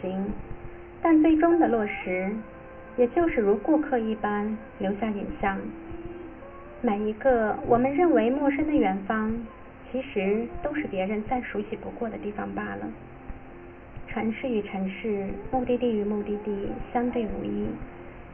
[0.00, 0.26] 行，
[1.02, 2.30] 但最终的落实，
[2.96, 5.58] 也就是如顾客一般留下影像。
[6.82, 9.32] 每一个我们认为陌生的远方，
[9.90, 12.88] 其实都是别人再熟悉不过的地方罢了。
[14.08, 17.66] 城市与城市，目的地与目的地相对无异。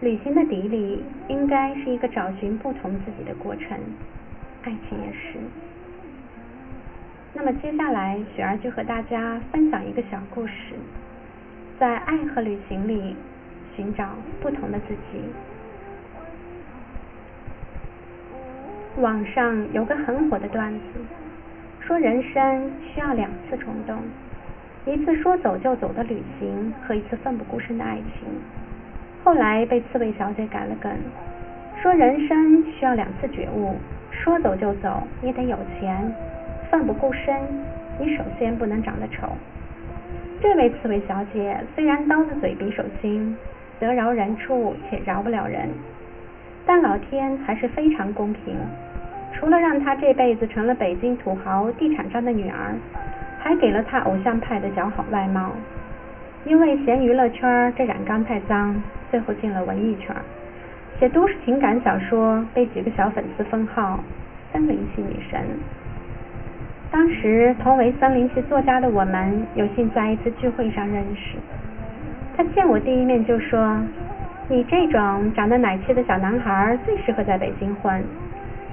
[0.00, 3.78] 旅行的底里，应该是一个找寻不同自己的过程。
[4.62, 5.38] 爱情也是。
[7.34, 10.74] 那么接下来，雪儿就和大家分享一个小故事，
[11.78, 13.14] 在爱和旅行里
[13.74, 14.08] 寻找
[14.40, 15.20] 不同的自己。
[18.96, 20.80] 网上有个很火的段子，
[21.80, 23.98] 说人生需要两次冲动，
[24.86, 28.26] 一次说走就走的旅行和一次奋不顾身的爱情。
[29.22, 30.90] 后来被刺猬小姐改了梗，
[31.82, 33.76] 说人生需要两次觉悟，
[34.10, 36.10] 说走就走你得有钱，
[36.70, 37.36] 奋不顾身
[38.00, 39.28] 你首先不能长得丑。
[40.40, 43.36] 这位刺猬小姐虽然刀子嘴比手心，
[43.80, 45.68] 得饶人处且饶不了人，
[46.66, 48.54] 但老天还是非常公平。
[49.32, 52.74] 除了让她这辈子成了北京土豪地产商的女儿，
[53.38, 55.52] 还给了她偶像派的姣好外貌。
[56.44, 58.80] 因为嫌娱乐圈这染缸太脏，
[59.10, 60.14] 最后进了文艺圈，
[60.98, 63.98] 写都市情感小说，被几个小粉丝封号
[64.52, 65.40] “森林系女神”。
[66.96, 71.36] 当时同为森林系作家的我们，有幸在一次聚会上认识。
[72.34, 73.78] 他见我第一面就说
[74.48, 78.02] ：“你这种长得奶气的小男孩，最适合在北京混。”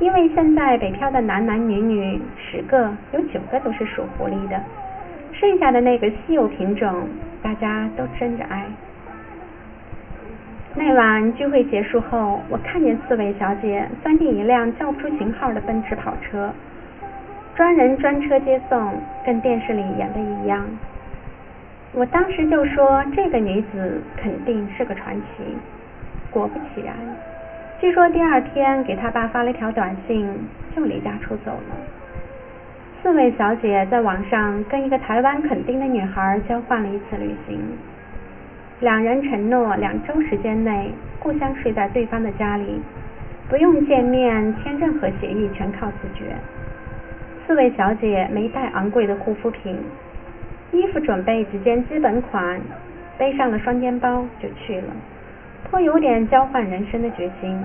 [0.00, 4.58] 因为现在北漂的男男女女十个有九个都是属狐狸的，
[5.32, 7.06] 剩下的那个稀有品种，
[7.42, 8.64] 大家都争着爱。
[10.74, 16.50] 那晚聚会结束后，我看见四位小姐钻进一辆叫不出型号的奔驰跑车，
[17.56, 20.62] 专人专车接送，跟电视里演的一样。
[21.94, 25.56] 我当时就说这个女子肯定是个传奇。
[26.30, 26.94] 果不其然。
[27.80, 30.28] 据说第二天给他爸发了一条短信，
[30.76, 31.76] 就离家出走了。
[33.02, 37.58] 四位小姐在网上跟一个台湾垦丁的女孩交换了一次旅行，
[38.80, 40.90] 两人承诺两周时间内
[41.20, 42.82] 互相睡在对方的家里，
[43.48, 46.36] 不用见面签任何协议，全靠自觉。
[47.46, 49.78] 四位小姐没带昂贵的护肤品，
[50.72, 52.60] 衣服准备几件基本款，
[53.16, 54.88] 背上了双肩包就去了。
[55.70, 57.56] 颇有点交换人生的决心。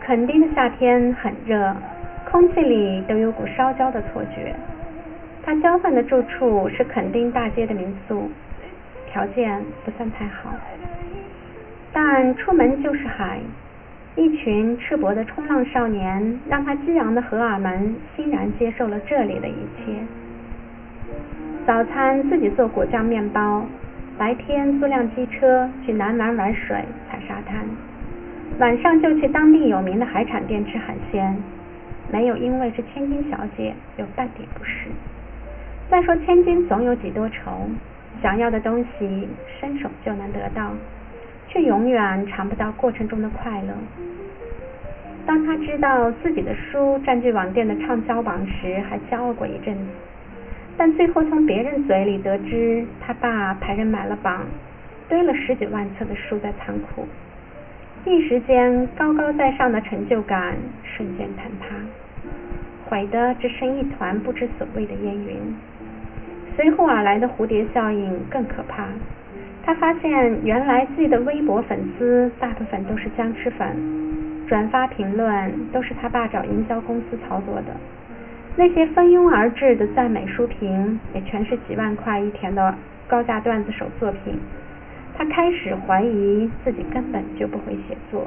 [0.00, 1.74] 垦丁的夏天很热，
[2.30, 4.54] 空气里都有股烧焦的错觉。
[5.44, 8.30] 他交换的住处是垦丁大街的民宿，
[9.10, 10.54] 条件不算太好，
[11.92, 13.40] 但出门就是海，
[14.16, 19.92] 一群赤膊的冲浪少年让他激昂的荷尔蒙欣然接受了这里的一切。
[21.66, 23.64] 早餐自己做果酱面包。
[24.18, 26.76] 白天租辆机车去南湾玩水、
[27.08, 27.64] 踩沙滩，
[28.58, 31.34] 晚上就去当地有名的海产店吃海鲜，
[32.12, 34.90] 没有因为是千金小姐有半点不适。
[35.90, 37.66] 再说千金总有几多愁，
[38.22, 39.26] 想要的东西
[39.58, 40.70] 伸手就能得到，
[41.52, 43.74] 却永远尝不到过程中的快乐。
[45.26, 49.82] 当他知道自己的书占据网店的畅销榜时，还骄傲过一阵子。
[50.78, 54.46] 但最后从别人嘴里得知，他爸派人买了榜，
[55.10, 57.06] 堆了十几万册的书在仓库，
[58.06, 61.76] 一时间高高在上的成就感瞬间坍塌，
[62.86, 65.36] 毁的只剩一团不知所谓的烟云。
[66.56, 68.86] 随后而来的蝴蝶效应更可怕，
[69.64, 73.76] 他发现原来自己的微博粉丝大部分都是僵尸粉，
[74.48, 77.66] 转发评论都是他爸找营销公司操作的。
[78.56, 82.74] 那些蜂拥而至的赞美书评，也全是几万块一天的
[83.06, 84.38] 高价段子手作品。
[85.16, 88.26] 他开始怀疑自己根本就不会写作，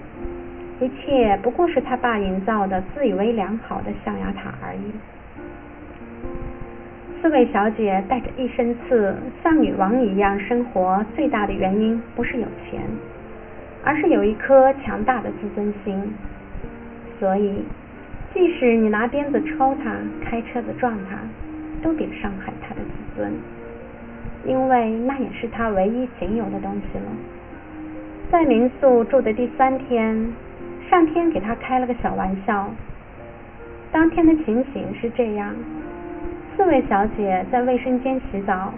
[0.80, 4.92] 一切不过是他爸营造的自以为良好的象牙塔而已。
[7.26, 12.80] 四位小姐带着一身刺，像女王一样生活，最大的原因不是有钱，
[13.84, 16.14] 而是有一颗强大的自尊心。
[17.20, 17.64] 所以。
[18.32, 21.18] 即使你拿鞭子抽他，开车子撞他，
[21.82, 23.34] 都别伤害他的自尊，
[24.46, 27.06] 因为那也是他唯一仅有的东西了。
[28.30, 30.32] 在民宿住的第三天，
[30.92, 32.70] 上天给他开了个小玩笑。
[33.92, 35.56] 当天的情形是这样：
[36.56, 38.74] 四位小姐在卫生间洗澡，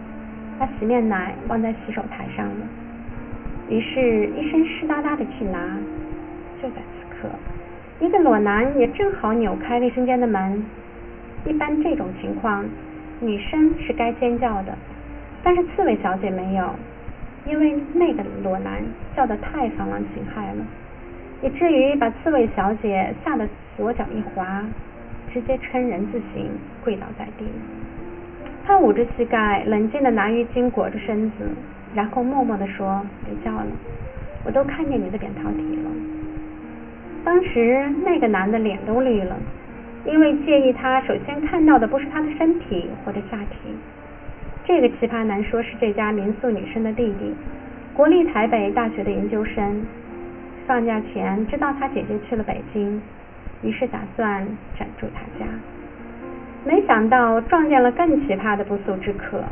[0.57, 2.55] 把洗面奶忘在洗手台上了，
[3.69, 5.77] 于是，一身湿哒哒的去拿。
[6.59, 7.29] 就在此刻。
[7.99, 10.65] 一个裸男也正好扭开卫生间的门。
[11.45, 12.65] 一般这种情况，
[13.19, 14.75] 女生是该尖叫的，
[15.43, 16.67] 但是刺猬小姐没有，
[17.45, 18.81] 因为那个裸男
[19.15, 20.65] 叫得太放浪形骸了，
[21.43, 23.47] 以至于把刺猬小姐吓得
[23.77, 24.63] 左脚一滑，
[25.33, 26.49] 直接撑人字形
[26.83, 27.45] 跪倒在地。
[28.65, 31.49] 她捂着膝盖，冷静的拿浴巾裹着身子，
[31.93, 33.67] 然后默默的说：“别叫了，
[34.45, 35.91] 我都看见你的扁桃体了。”
[37.23, 39.37] 当时那个男的脸都绿了。
[40.05, 43.57] 因为介意他首先看到的不是他的身体或者下体。
[44.63, 47.33] 这个奇葩男说是这家民宿女生的弟弟，
[47.93, 49.85] 国立台北大学的研究生。
[50.65, 53.01] 放假前知道他姐姐去了北京，
[53.61, 54.45] 于是打算
[54.77, 55.49] 暂住他家。
[56.65, 59.43] 没想到撞见了更奇葩的不速之客。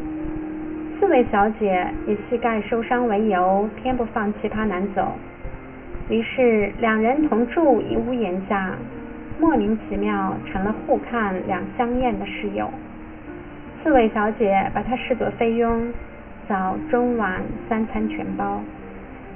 [0.99, 5.13] 刺猬小姐以膝盖受伤为由，偏不放奇葩男走，
[6.09, 8.73] 于是两人同住一屋檐下。
[9.37, 12.69] 莫名其妙成了互看两相厌的室友。
[13.83, 15.91] 刺猬小姐把他视作菲佣，
[16.47, 18.61] 早中晚三餐全包。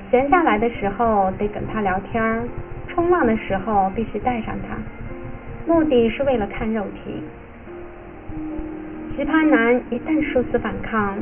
[0.09, 2.43] 闲下来的时候得跟他聊天儿，
[2.89, 4.75] 冲浪的时候必须带上它，
[5.71, 7.23] 目的是为了看肉体。
[9.15, 11.17] 奇葩男一旦殊死反抗，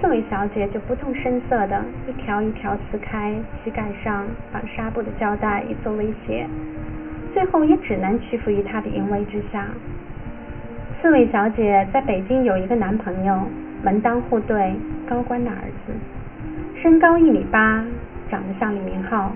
[0.00, 6.46] 刺猬小姐就不动声色的一条一条撕开膝盖上绑纱布的胶带，以作威胁。
[7.32, 9.66] 最后也只能屈服于他的淫威之下。
[11.00, 13.40] 刺猬小姐在北京有一个男朋友，
[13.82, 14.74] 门当户对，
[15.08, 15.92] 高官的儿子，
[16.80, 17.84] 身高一米八，
[18.30, 19.32] 长得像李明浩。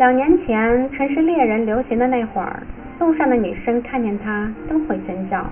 [0.00, 2.62] 两年前城市猎人流行的那会儿，
[2.98, 5.44] 路上的女生看见他都会尖叫，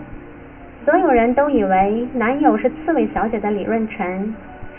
[0.86, 4.34] 所有人都以为男友是刺猬小姐的李润成，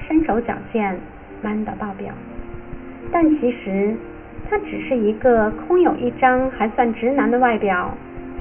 [0.08, 1.00] 身手矫健
[1.44, 2.12] ，man 到爆表。
[3.12, 3.96] 但其实。
[4.50, 7.96] 他只是一个空有一张还算直男的外表，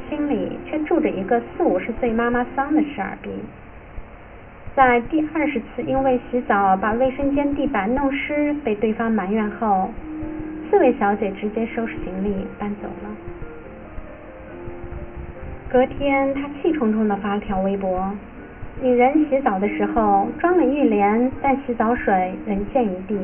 [0.08, 3.28] 心里却住着一个四五十岁妈妈桑的事儿逼。
[4.74, 9.90] 在第二十次因为洗澡把卫生间地板弄湿被对方埋怨后，
[10.70, 13.10] 四位小姐直接收拾行李搬走了。
[15.70, 18.12] 隔天，她气冲冲地发了条微博：
[18.82, 23.18] 女人洗澡的时候装了浴帘，但洗澡水仍溅一地。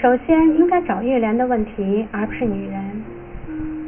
[0.00, 3.02] 首先应该找浴帘的问题，而不是女人。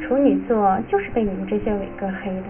[0.01, 2.43] 处女座就是被你们这些伟哥黑的。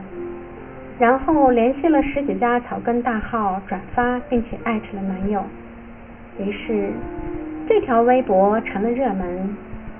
[0.99, 5.43] 然后联系了十几家草根大号转发，并且艾特了男友。
[6.39, 6.91] 于是
[7.67, 9.55] 这条微博成了热门，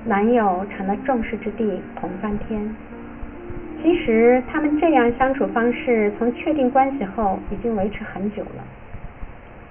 [0.06, 2.76] 男友成了众矢之的，捧翻天。
[3.82, 8.64] 其实他们这样相处方式，从确定关系后已经维持很久了。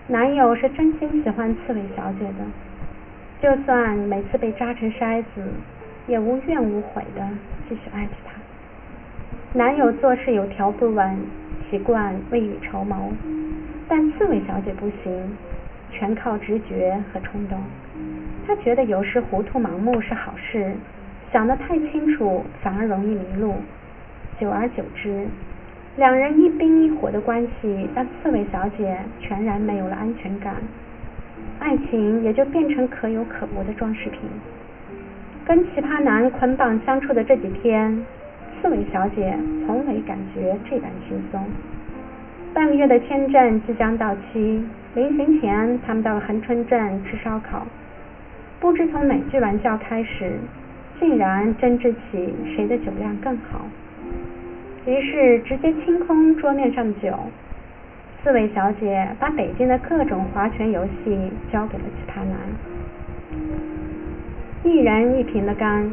[0.08, 2.44] 男友是真心喜欢刺猬小姐的。
[3.42, 5.42] 就算每次被扎成筛子，
[6.06, 7.28] 也无怨无悔的
[7.68, 8.32] 继续爱着她。
[9.52, 11.14] 男友做事有条不紊，
[11.70, 13.12] 习惯未雨绸缪，
[13.86, 15.36] 但刺猬小姐不行，
[15.90, 17.58] 全靠直觉和冲动。
[18.46, 20.72] 他觉得有时糊涂盲目是好事，
[21.32, 23.54] 想得太清楚反而容易迷路。
[24.40, 25.26] 久而久之，
[25.96, 30.56] 两人一冰一火的关系让刺猬小姐全然没有了安全感。
[31.60, 34.20] 爱情也就变成可有可无的装饰品。
[35.44, 38.04] 跟奇葩男捆绑相处的这几天，
[38.60, 41.40] 刺猬小姐从没感觉这般轻松。
[42.52, 47.66] 半个月的签证即将到期，临行前他们到了横春镇吃烧烤。
[48.62, 50.34] 不知从哪句玩笑开始，
[51.00, 53.62] 竟然争执起谁的酒量更好。
[54.86, 57.12] 于是直接清空桌面上的酒。
[58.22, 62.38] 刺猬小姐把北京的各种划拳游戏交给了奇葩男，
[64.62, 65.90] 一人一瓶的干，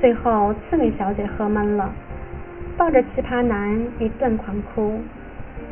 [0.00, 1.92] 最后刺猬小姐喝闷了，
[2.78, 5.00] 抱着奇葩男一顿狂哭，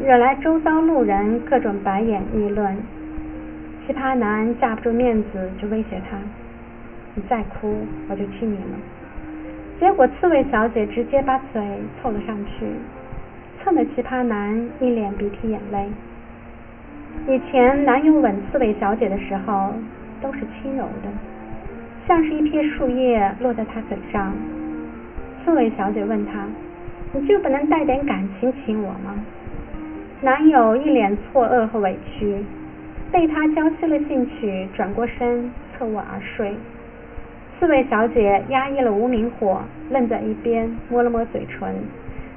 [0.04, 2.76] 惹来周遭路人各种白眼议论。
[3.88, 6.18] 奇葩男架不住面子，就威胁她
[7.16, 7.74] ：“你再哭，
[8.10, 8.76] 我就踢你了。”
[9.80, 11.62] 结果刺猬小姐直接把嘴
[11.96, 12.66] 凑了上去。
[13.64, 15.88] 蹭的奇葩男一脸鼻涕眼泪。
[17.28, 19.72] 以前男友吻刺猬小姐的时候
[20.20, 21.08] 都是轻柔的，
[22.06, 24.34] 像是一片树叶落在他嘴上。
[25.42, 26.44] 刺猬小姐问他
[27.18, 29.14] ：“你就不能带点感情亲我吗？”
[30.20, 32.44] 男友一脸错愕和委屈，
[33.10, 36.54] 被他浇熄了兴趣，转过身侧卧而睡。
[37.58, 41.74] 刺猬小姐压抑了无名火，愣在一边，摸了摸嘴唇。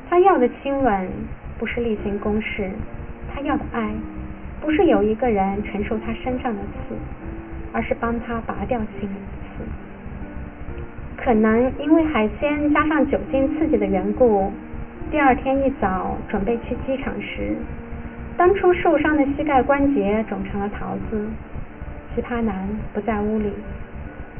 [0.09, 1.09] 他要的亲吻
[1.59, 2.69] 不是例行公事，
[3.33, 3.91] 他要的爱
[4.61, 6.95] 不是有一个人承受他身上的刺，
[7.71, 9.21] 而是帮他拔掉心里的
[9.57, 9.63] 刺。
[11.23, 14.51] 可能因为海鲜加上酒精刺激的缘故，
[15.11, 17.55] 第二天一早准备去机场时，
[18.41, 21.27] 当初受伤的膝盖关节肿成了桃子。
[22.15, 23.53] 奇葩男不在屋里，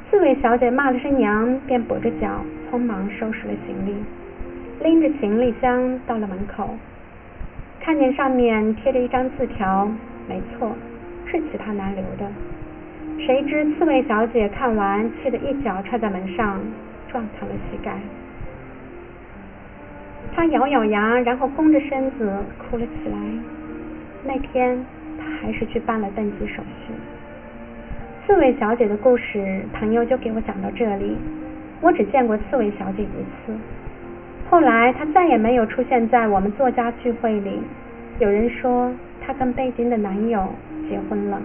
[0.10, 3.96] 刺猬小姐骂了声娘，便跛着脚匆忙收拾了行李，
[4.84, 6.76] 拎着行李箱到了门口，
[7.80, 9.88] 看见上面贴着一张字条，
[10.28, 10.76] 没错，
[11.28, 12.26] 是奇葩男留的。
[13.24, 16.60] 谁知刺猬小姐看完，气得一脚踹在门上，
[17.12, 18.00] 撞疼了膝盖。
[20.36, 23.18] 她咬咬牙，然后弓着身子哭了起来。
[24.24, 24.78] 那天，
[25.18, 26.94] 她还是去办了登记手续。
[28.26, 31.18] 刺猬小姐的故事，朋友就给我讲到这里。
[31.82, 33.08] 我只见过刺猬小姐一
[33.46, 33.54] 次，
[34.50, 37.60] 后来她再也没有出现在我们作家聚会里。
[38.20, 38.94] 有人说
[39.26, 40.48] 她跟北京的男友
[40.88, 41.42] 结婚了，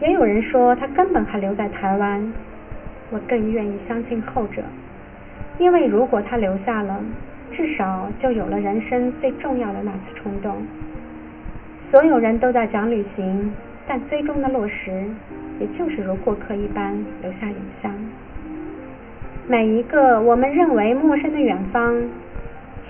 [0.00, 2.32] 也有人说她根本还留在台湾。
[3.10, 4.62] 我更愿意相信后者，
[5.58, 6.98] 因为如果她留下了，
[7.52, 10.56] 至少就有了人生最重要的那次冲动。
[11.90, 13.52] 所有人都在讲旅行，
[13.86, 15.04] 但最终的落实。
[15.58, 17.90] 也就是如过客一般留下影像。
[19.48, 21.96] 每一个我们认为陌生的远方，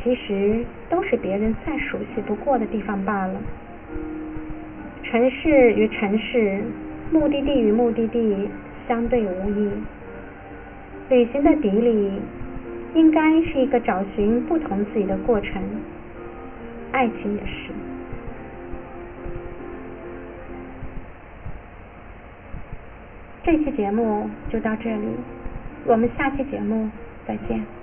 [0.02, 3.34] 其实都是别人再熟悉不过的地方罢了。
[5.04, 6.60] 城市与城市，
[7.12, 8.48] 目的地与目的地
[8.88, 9.70] 相对无异。
[11.08, 12.10] 旅行的底里，
[12.94, 15.62] 应该是一个找寻不同自己的过程。
[16.90, 17.70] 爱情也是。
[23.46, 25.06] 这期节目就到这里，
[25.84, 26.90] 我们下期节目
[27.28, 27.75] 再见。